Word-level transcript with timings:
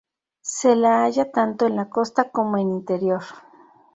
Se 0.53 0.75
la 0.75 1.03
halla 1.03 1.31
tanto 1.31 1.67
en 1.67 1.75
la 1.75 1.87
costa 1.91 2.31
como 2.31 2.57
en 2.57 2.71
interior. 2.71 3.21